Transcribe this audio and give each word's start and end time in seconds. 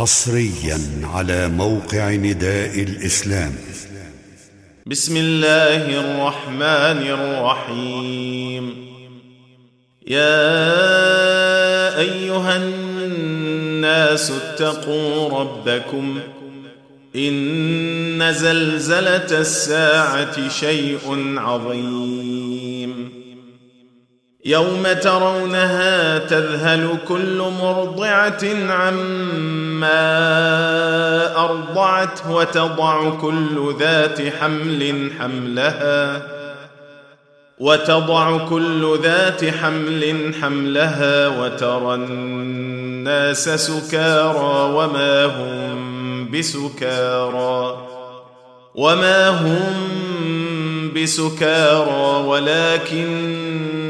حصريا 0.00 0.80
على 1.04 1.48
موقع 1.48 2.10
نداء 2.10 2.82
الإسلام. 2.82 3.52
بسم 4.86 5.16
الله 5.16 6.00
الرحمن 6.00 7.06
الرحيم. 7.10 8.86
يا 10.06 10.38
أيها 11.98 12.56
الناس 12.56 14.30
اتقوا 14.30 15.40
ربكم. 15.40 16.18
إن 17.16 18.32
زلزلة 18.32 19.40
الساعة 19.40 20.48
شيء 20.48 21.34
عظيم. 21.38 23.19
يوم 24.44 24.92
ترونها 25.02 26.18
تذهل 26.18 26.98
كل 27.08 27.42
مرضعة 27.62 28.44
عما 28.68 30.00
أرضعت 31.44 32.20
وتضع 32.30 33.10
كل 33.10 33.74
ذات 33.80 34.22
حمل 34.40 35.10
حملها 35.18 36.22
وتضع 37.58 38.48
كل 38.48 38.98
ذات 39.02 39.44
حمل 39.44 40.34
حملها 40.42 41.28
وترى 41.28 41.94
الناس 41.94 43.48
سكارى 43.48 44.72
وما 44.74 45.24
هم 45.24 46.30
بسكارى 46.30 47.86
وما 48.74 49.28
هم 49.28 49.72
بسكارى 50.96 52.26
ولكن 52.26 53.89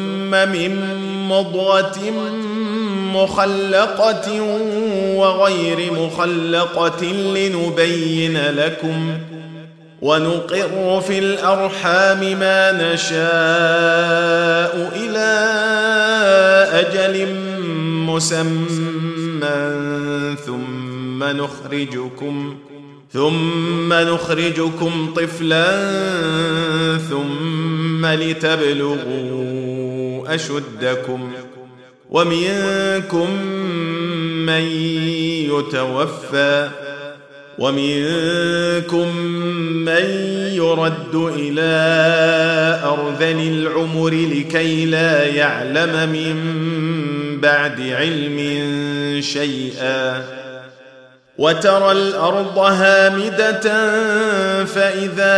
من 0.35 0.95
مضغة 1.29 1.99
مخلقة 3.13 4.41
وغير 5.15 5.93
مخلقة 5.93 7.05
لنبين 7.05 8.37
لكم 8.37 9.17
ونقر 10.01 11.01
في 11.01 11.19
الأرحام 11.19 12.19
ما 12.19 12.71
نشاء 12.71 13.21
إلى 14.95 15.31
أجل 16.73 17.35
مسمى 18.07 18.61
ثم 20.45 21.23
نخرجكم 21.23 22.57
ثم 23.13 23.93
نخرجكم 23.93 25.13
طفلا 25.15 25.77
ثم 27.09 28.05
لتبلغوا 28.05 29.30
أشدكم 30.33 31.31
ومنكم 32.09 33.31
من 34.45 34.61
يتوفى 35.51 36.69
ومنكم 37.59 39.17
من 39.85 40.05
يرد 40.53 41.15
إلى 41.15 41.71
أرذل 42.83 43.47
العمر 43.47 44.09
لكي 44.09 44.85
لا 44.85 45.25
يعلم 45.25 46.09
من 46.09 46.35
بعد 47.41 47.81
علم 47.81 48.37
شيئا 49.21 50.23
وترى 51.37 51.91
الأرض 51.91 52.57
هامدة 52.57 53.61
فإذا 54.65 55.37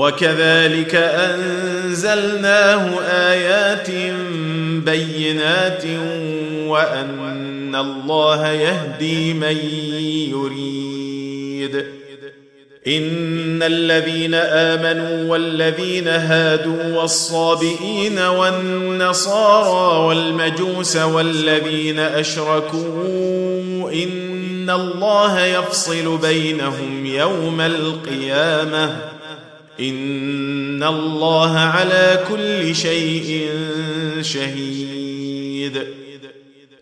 وكذلك 0.00 0.94
أنزلناه 0.94 3.00
آيات 3.00 3.90
بينات 4.84 5.84
وأن 6.66 7.74
الله 7.74 8.48
يهدي 8.48 9.34
من 9.34 9.56
يريد. 10.30 11.84
إن 12.86 13.62
الذين 13.62 14.34
آمنوا 14.34 15.32
والذين 15.32 16.08
هادوا 16.08 17.00
والصابئين 17.00 18.18
والنصارى 18.18 20.06
والمجوس 20.06 20.96
والذين 20.96 21.98
أشركوا 21.98 23.92
إن 23.92 24.70
الله 24.70 25.46
يفصل 25.46 26.18
بينهم 26.18 27.06
يوم 27.06 27.60
القيامة. 27.60 28.96
ان 29.80 30.82
الله 30.82 31.58
على 31.58 32.24
كل 32.28 32.74
شيء 32.74 33.48
شهيد. 34.20 36.00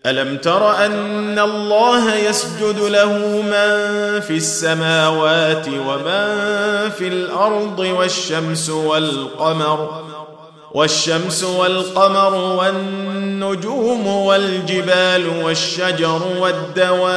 الم 0.06 0.36
تر 0.36 0.84
ان 0.86 1.38
الله 1.38 2.14
يسجد 2.14 2.78
له 2.78 3.12
من 3.42 4.20
في 4.20 4.36
السماوات 4.36 5.68
ومن 5.68 6.90
في 6.90 7.08
الأرض 7.08 7.78
والشمس 7.78 8.70
والقمر 8.70 10.04
والشمس 10.74 11.44
والقمر 11.44 12.34
والنجوم 12.34 14.06
والجبال 14.06 15.28
والشجر 15.28 16.22
والدواب 16.38 17.08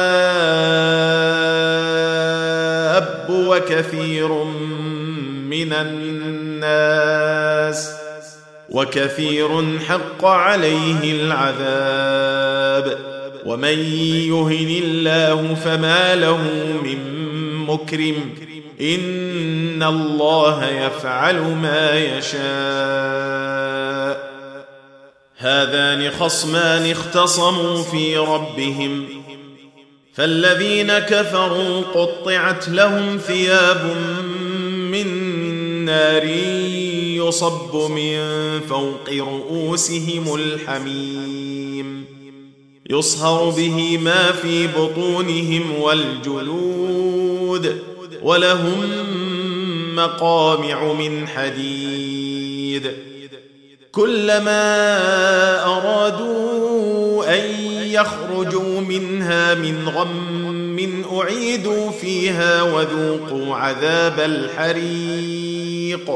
وكثير 3.30 4.28
من 4.28 5.01
الناس 6.62 7.22
وكثير 8.70 9.78
حق 9.88 10.24
عليه 10.24 11.22
العذاب 11.22 12.98
ومن 13.46 13.78
يهن 14.28 14.82
الله 14.84 15.54
فما 15.54 16.14
له 16.14 16.42
من 16.82 16.98
مكرم 17.66 18.34
إن 18.80 19.82
الله 19.82 20.68
يفعل 20.68 21.40
ما 21.40 21.98
يشاء 22.18 23.52
هذان 25.36 26.10
خصمان 26.10 26.90
اختصموا 26.90 27.82
في 27.82 28.16
ربهم 28.16 29.06
فالذين 30.14 30.98
كفروا 30.98 31.80
قطعت 31.80 32.68
لهم 32.68 33.18
ثياب 33.18 33.84
من 33.84 34.31
نار 35.92 36.24
يصب 37.26 37.90
من 37.90 38.16
فوق 38.68 39.06
رؤوسهم 39.10 40.34
الحميم. 40.34 42.04
يصهر 42.90 43.50
به 43.50 43.98
ما 43.98 44.32
في 44.32 44.66
بطونهم 44.66 45.80
والجلود 45.80 47.64
ولهم 48.22 48.80
مقامع 49.96 50.92
من 50.92 51.28
حديد. 51.28 52.92
كلما 53.92 54.64
أرادوا 55.64 57.24
أن 57.34 57.44
يخرجوا 57.86 58.80
منها 58.80 59.54
من 59.54 59.88
غم 59.88 60.31
أعيدوا 61.12 61.90
فيها 61.90 62.62
وذوقوا 62.62 63.56
عذاب 63.56 64.20
الحريق. 64.20 66.10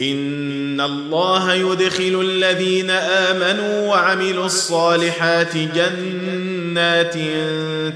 إن 0.00 0.80
الله 0.80 1.54
يدخل 1.54 2.20
الذين 2.20 2.90
آمنوا 2.90 3.88
وعملوا 3.88 4.46
الصالحات 4.46 5.56
جنات 5.56 7.14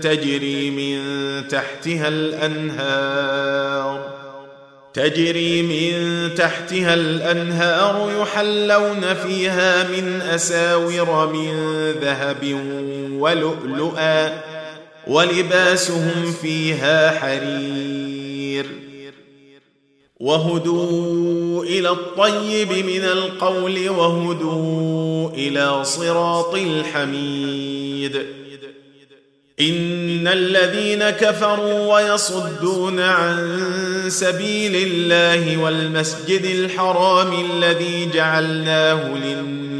تجري 0.02 0.70
من 0.70 1.00
تحتها 1.48 2.08
الأنهار. 2.08 4.10
تجري 4.94 5.62
من 5.62 5.94
تحتها 6.34 6.94
الأنهار 6.94 8.22
يحلون 8.22 9.14
فيها 9.14 9.88
من 9.88 10.20
أساور 10.20 11.32
من 11.32 11.52
ذهب 12.02 12.56
ولؤلؤا. 13.12 14.59
ولباسهم 15.10 16.32
فيها 16.42 17.10
حرير 17.10 18.66
وهدوا 20.20 21.64
إلى 21.64 21.90
الطيب 21.90 22.72
من 22.72 23.04
القول 23.04 23.88
وهدوا 23.88 25.30
إلى 25.30 25.84
صراط 25.84 26.54
الحميد. 26.54 28.16
إن 29.60 30.28
الذين 30.28 31.10
كفروا 31.10 31.94
ويصدون 31.94 33.00
عن 33.00 33.60
سبيل 34.08 34.76
الله 34.76 35.56
والمسجد 35.56 36.44
الحرام 36.44 37.50
الذي 37.50 38.10
جعلناه 38.14 39.14
للناس 39.16 39.79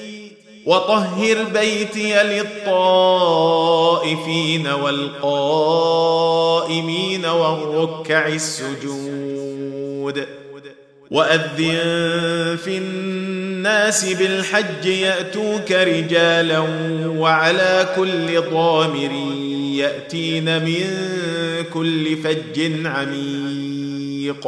وطهر 0.65 1.43
بيتي 1.43 2.23
للطائفين 2.23 2.67
والقائمين 4.67 5.25
والركع 7.25 8.27
السجود. 8.27 10.25
وأذن 11.11 12.57
في 12.63 12.77
الناس 12.77 14.13
بالحج 14.13 14.85
يأتوك 14.85 15.71
رجالا 15.71 16.59
وعلى 17.17 17.93
كل 17.95 18.41
ضامر 18.41 19.11
يأتين 19.75 20.65
من 20.65 20.85
كل 21.73 22.17
فج 22.17 22.85
عميق. 22.85 24.47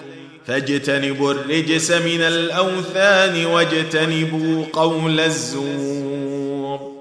فاجتنبوا 0.47 1.33
الرجس 1.33 1.91
من 1.91 2.21
الأوثان 2.21 3.45
واجتنبوا 3.45 4.65
قول 4.73 5.19
الزور. 5.19 6.91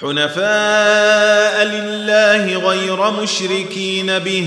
حنفاء 0.00 1.64
لله 1.64 2.58
غير 2.58 3.10
مشركين 3.10 4.18
به 4.18 4.46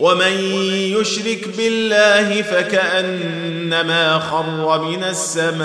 ومن 0.00 0.32
يشرك 1.00 1.48
بالله 1.56 2.42
فكأنما 2.42 4.18
خر 4.18 4.82
من 4.82 5.04
السماء. 5.04 5.64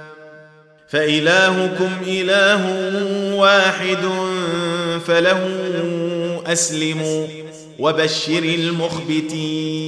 فإلهكم 0.91 1.91
إله 2.07 2.65
واحد 3.35 4.09
فله 5.07 5.41
أسلموا 6.47 7.27
وبشر 7.79 8.43
المخبتين 8.43 9.81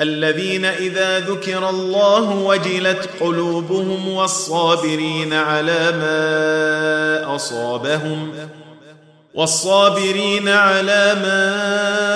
الذين 0.00 0.64
إذا 0.64 1.20
ذكر 1.20 1.68
الله 1.70 2.36
وجلت 2.36 3.08
قلوبهم 3.20 4.08
والصابرين 4.08 5.32
على 5.32 5.92
ما 5.92 7.34
أصابهم 7.34 8.32
والصابرين 9.34 10.48
على 10.48 11.14
ما 11.22 12.15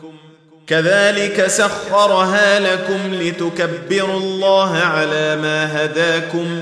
كذلك 0.71 1.47
سخرها 1.47 2.59
لكم 2.59 2.99
لتكبروا 3.13 4.19
الله 4.19 4.77
على 4.77 5.35
ما 5.35 5.85
هداكم 5.85 6.61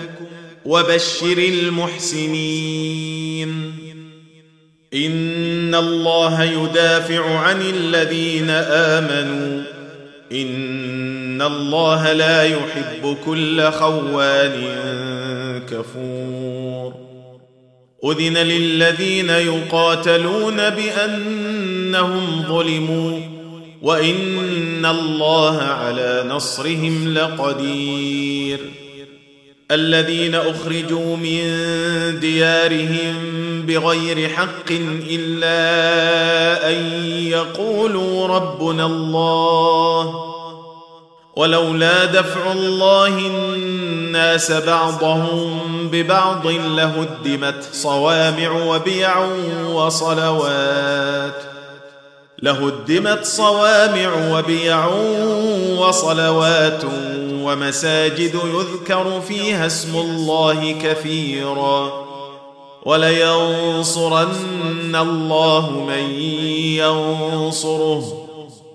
وبشر 0.65 1.37
المحسنين. 1.37 2.69
إن 4.93 5.75
الله 5.75 6.43
يدافع 6.43 7.39
عن 7.39 7.61
الذين 7.61 8.49
آمنوا. 8.49 9.63
إن 10.31 11.41
الله 11.41 12.13
لا 12.13 12.43
يحب 12.43 13.17
كل 13.25 13.71
خوان 13.71 14.53
كفور. 15.71 16.93
أذن 18.05 18.37
للذين 18.37 19.29
يقاتلون 19.29 20.69
بأنهم 20.69 22.43
ظلموا. 22.47 23.38
وان 23.81 24.85
الله 24.85 25.57
على 25.57 26.25
نصرهم 26.27 27.13
لقدير. 27.13 28.59
الذين 29.71 30.35
اخرجوا 30.35 31.17
من 31.17 31.39
ديارهم 32.19 33.15
بغير 33.67 34.29
حق 34.29 34.71
الا 35.09 36.69
ان 36.69 37.05
يقولوا 37.17 38.27
ربنا 38.27 38.85
الله 38.85 40.25
ولولا 41.35 42.05
دفع 42.05 42.51
الله 42.51 43.07
الناس 43.07 44.51
بعضهم 44.51 45.59
ببعض 45.91 46.47
لهدمت 46.47 47.63
صوامع 47.71 48.51
وبيع 48.51 49.25
وصلوات 49.73 51.48
لهدمت 52.41 53.25
صوامع 53.25 54.37
وبيع 54.37 54.87
وصلوات 55.77 56.81
ومساجد 57.33 58.33
يذكر 58.55 59.21
فيها 59.27 59.65
اسم 59.65 59.95
الله 59.95 60.75
كثيرا 60.83 62.05
ولينصرن 62.85 64.95
الله 64.95 65.85
من 65.87 66.11
ينصره. 66.79 68.25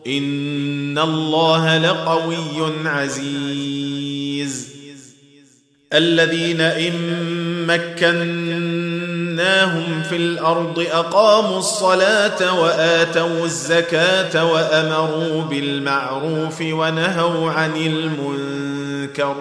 إن 0.06 0.98
الله 0.98 1.78
لقوي 1.78 2.72
عزيز. 2.84 4.68
الذين 5.92 6.60
إن 6.60 7.66
مكناهم 9.34 10.02
في 10.02 10.16
الأرض 10.16 10.86
اقاموا 10.92 11.58
الصلاه 11.58 12.60
واتوا 12.60 13.44
الزكاه 13.44 14.52
وامروا 14.52 15.42
بالمعروف 15.42 16.60
ونهوا 16.60 17.50
عن 17.50 17.76
المنكر 17.76 19.36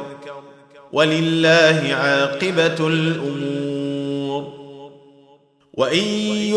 ولله 0.94 1.94
عاقبه 1.94 2.88
الأمور 2.88 4.54
وان 5.74 6.08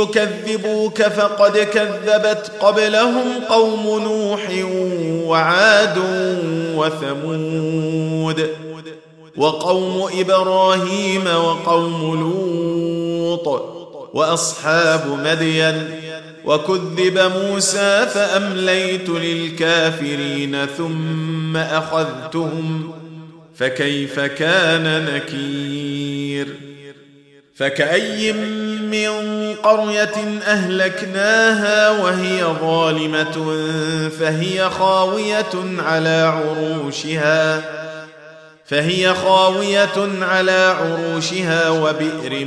يكذبوك 0.01 1.03
فقد 1.03 1.59
كذبت 1.59 2.53
قبلهم 2.61 3.45
قوم 3.49 4.03
نوح 4.03 4.49
وعاد 5.27 5.99
وثمود 6.77 8.51
وقوم 9.37 10.09
إبراهيم 10.21 11.27
وقوم 11.27 12.21
لوط 12.21 13.06
وأصحاب 14.15 15.19
مدين 15.25 15.91
وكذب 16.45 17.19
موسى 17.19 18.07
فأمليت 18.15 19.09
للكافرين 19.09 20.67
ثم 20.67 21.57
أخذتهم 21.57 22.93
فكيف 23.57 24.21
كان 24.21 25.05
نكير؟ 25.05 26.47
فكأي 27.57 28.33
من 28.33 29.55
قرية 29.55 30.41
أهلكناها 30.47 31.91
وهي 31.91 32.45
ظالمة 32.45 33.61
فهي 34.21 34.71
خاوية 34.71 35.79
على 35.79 36.33
عروشها 36.35 37.63
فهي 38.67 39.15
خاوية 39.15 40.23
على 40.23 40.77
عروشها 40.81 41.71
وبئر 41.71 42.47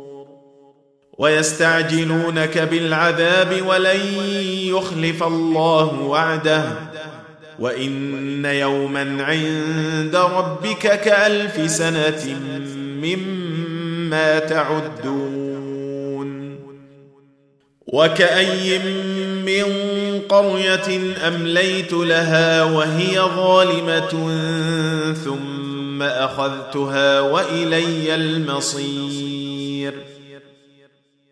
ويستعجلونك 1.17 2.57
بالعذاب 2.57 3.67
ولن 3.67 3.99
يخلف 4.47 5.23
الله 5.23 5.93
وعده. 5.93 6.63
وإن 7.59 8.45
يوما 8.45 9.23
عند 9.23 10.15
ربك 10.15 11.01
كألف 11.01 11.71
سنة 11.71 12.39
مما 13.01 14.39
تعدون. 14.39 15.51
وكأي 17.87 18.79
من 19.45 19.63
قرية 20.29 20.99
أمليت 21.27 21.93
لها 21.93 22.63
وهي 22.63 23.19
ظالمة 23.19 24.09
ثم 25.25 26.01
أخذتها 26.01 27.19
وإلي 27.19 28.15
المصير. 28.15 29.40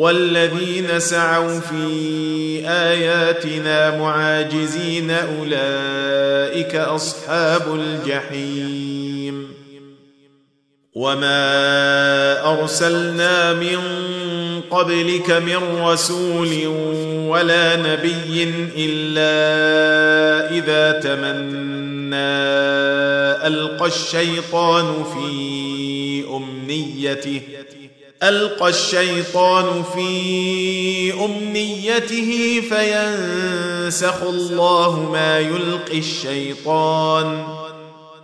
والذين 0.00 1.00
سعوا 1.00 1.60
في 1.60 1.84
آياتنا 2.68 3.98
معاجزين 3.98 5.10
أولئك 5.10 6.76
أصحاب 6.76 7.74
الجحيم. 7.74 9.48
وما 10.94 11.42
أرسلنا 12.52 13.52
من 13.52 13.78
قبلك 14.70 15.30
من 15.30 15.80
رسول 15.80 16.66
ولا 17.28 17.76
نبي 17.76 18.54
إلا 18.76 19.36
إذا 20.58 21.00
تمنى 21.00 22.16
ألقى 23.46 23.86
الشيطان 23.86 25.04
في 25.04 26.24
أمنيته. 26.36 27.40
ألقى 28.22 28.68
الشيطان 28.68 29.82
في 29.94 31.12
أمنيته 31.24 32.60
فينسخ 32.60 34.22
الله 34.22 35.10
ما 35.12 35.38
يلقي 35.38 35.98
الشيطان 35.98 37.44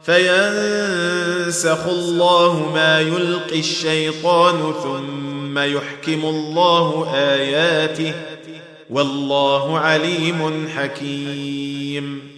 فينسخ 0.03 1.87
الله 1.87 2.71
ما 2.75 3.01
يلقي 3.01 3.59
الشيطان 3.59 4.75
ثم 4.83 5.59
يحكم 5.59 6.25
الله 6.25 7.15
آياته 7.15 8.15
والله 8.91 9.79
عليم 9.79 10.69
حكيم. 10.77 12.37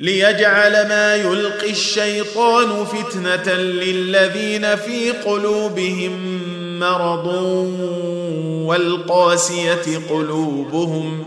ليجعل 0.00 0.72
ما 0.72 1.16
يلقي 1.16 1.70
الشيطان 1.70 2.84
فتنة 2.84 3.54
للذين 3.54 4.76
في 4.76 5.10
قلوبهم 5.10 6.41
مرض 6.82 7.26
والقاسية 8.66 9.98
قلوبهم 10.10 11.24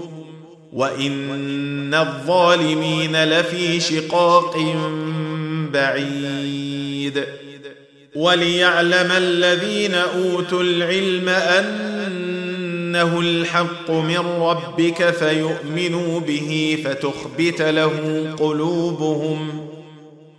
وإن 0.74 1.94
الظالمين 1.94 3.24
لفي 3.24 3.80
شقاق 3.80 4.58
بعيد 5.74 7.24
وليعلم 8.16 9.12
الذين 9.12 9.94
أوتوا 9.94 10.62
العلم 10.64 11.30
أنه 11.30 13.20
الحق 13.20 13.92
من 13.92 14.18
ربك 14.40 15.10
فيؤمنوا 15.10 16.20
به 16.20 16.78
فتخبت 16.86 17.62
له 17.62 17.92
قلوبهم 18.40 19.68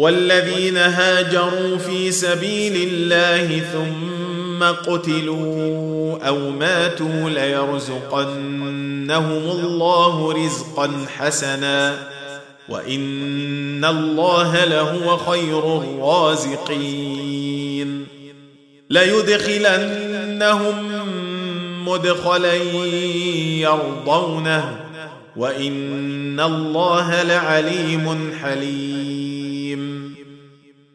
والذين 0.00 0.76
هاجروا 0.76 1.78
في 1.78 2.12
سبيل 2.12 2.88
الله 2.92 3.62
ثم 3.72 4.64
قتلوا 4.64 6.18
أو 6.28 6.50
ماتوا 6.50 7.30
ليرزقنهم 7.30 8.80
الله 9.50 10.32
رزقا 10.44 10.90
حسنا 11.16 12.08
وإن 12.68 13.84
الله 13.84 14.64
لهو 14.64 15.16
خير 15.16 15.78
الرازقين. 15.78 17.10
ليدخلنهم 18.90 20.74
مدخلا 21.88 22.54
يرضونه 23.54 24.80
وإن 25.36 26.40
الله 26.40 27.22
لعليم 27.22 28.32
حليم. 28.42 29.19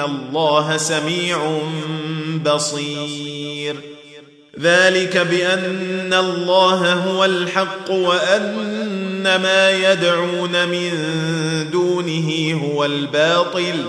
الله 0.00 0.76
سميع 0.76 1.58
بصير. 2.46 3.76
ذلك 4.60 5.16
بان 5.16 6.14
الله 6.14 6.92
هو 6.92 7.24
الحق 7.24 7.90
وان 7.90 9.24
ما 9.24 9.92
يدعون 9.92 10.68
من 10.68 10.90
دونه 11.72 12.60
هو 12.64 12.84
الباطل 12.84 13.84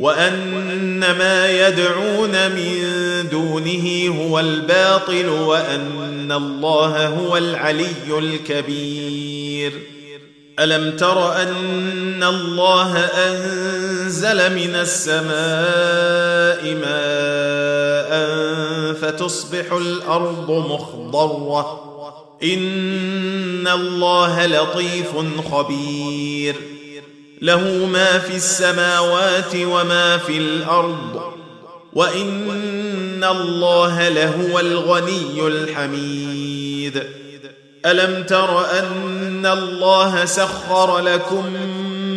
وان 0.00 1.00
ما 1.00 1.68
يدعون 1.68 2.50
من 2.50 2.82
دونه 3.30 4.16
هو 4.20 4.40
الباطل 4.40 5.28
وان 5.28 6.32
الله 6.32 7.06
هو 7.06 7.36
العلي 7.36 8.18
الكبير. 8.18 9.93
ألم 10.60 10.96
تر 10.96 11.42
أن 11.42 12.22
الله 12.22 12.98
أنزل 12.98 14.54
من 14.54 14.74
السماء 14.74 16.74
ماء 16.74 18.24
فتصبح 18.94 19.72
الأرض 19.72 20.50
مخضرة؟ 20.50 21.80
إن 22.42 23.68
الله 23.68 24.46
لطيف 24.46 25.10
خبير. 25.52 26.54
له 27.42 27.88
ما 27.92 28.18
في 28.18 28.36
السماوات 28.36 29.56
وما 29.56 30.18
في 30.18 30.38
الأرض 30.38 31.22
وإن 31.92 33.24
الله 33.24 34.08
لهو 34.08 34.60
الغني 34.60 35.46
الحميد. 35.46 37.02
ألم 37.86 38.22
تر 38.22 38.78
أن 38.78 39.23
الله 39.46 40.24
سخر 40.24 40.98
لكم 40.98 41.52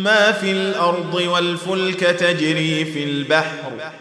ما 0.04 0.32
في 0.32 0.50
الأرض 0.50 1.14
والفلك 1.14 2.00
تجري 2.00 2.84
في 2.84 3.04
البحر 3.04 3.92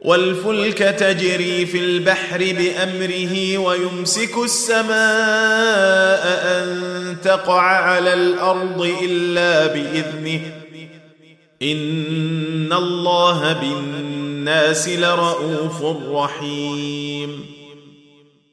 والفلك 0.00 0.78
تجري 0.78 1.66
في 1.66 1.78
البحر 1.78 2.38
بامره 2.38 3.58
ويمسك 3.58 4.36
السماء 4.44 4.86
ان 6.62 7.16
تقع 7.24 7.60
على 7.62 8.14
الأرض 8.14 8.80
الا 9.02 9.66
باذنه 9.66 10.40
ان 11.62 12.72
الله 12.72 13.52
بالناس 13.52 14.88
لرءوف 14.88 15.82
رحيم 16.10 17.55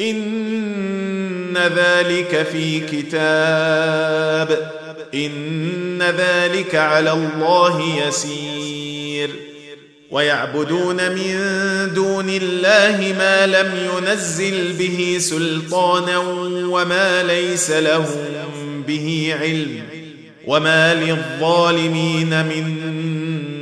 إن 0.00 1.58
ذلك 1.76 2.46
في 2.52 2.80
كتاب. 2.80 4.70
إن 5.14 6.02
ذلك 6.02 6.74
على 6.74 7.12
الله 7.12 8.06
يسير. 8.08 9.30
ويعبدون 10.10 10.96
من 10.96 11.34
دون 11.94 12.30
الله 12.30 13.14
ما 13.18 13.46
لم 13.46 13.88
ينزل 13.96 14.72
به 14.72 15.16
سلطانا 15.20 16.18
وما 16.68 17.22
ليس 17.22 17.70
لهم 17.70 18.82
به 18.86 19.34
علم. 19.40 19.82
وما 20.46 20.94
للظالمين 20.94 22.46
من 22.46 22.64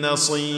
نصير. 0.03 0.58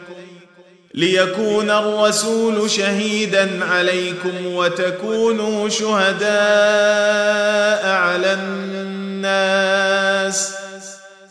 ليكون 0.93 1.69
الرسول 1.69 2.69
شهيدا 2.69 3.65
عليكم 3.65 4.45
وتكونوا 4.45 5.69
شهداء 5.69 6.29
على 7.85 8.33
الناس. 8.33 9.81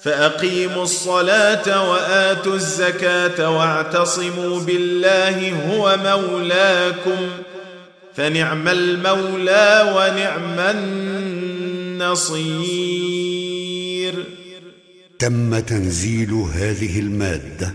فأقيموا 0.02 0.82
الصلاة 0.82 1.90
وآتوا 1.90 2.54
الزكاة 2.54 3.50
واعتصموا 3.50 4.60
بالله 4.60 5.52
هو 5.70 5.96
مولاكم. 6.04 7.28
فنعم 8.16 8.68
المولى 8.68 9.94
ونعم 9.96 10.58
النصير. 12.00 12.50
تم 15.18 15.58
تنزيل 15.58 16.32
هذه 16.32 17.00
المادة 17.00 17.74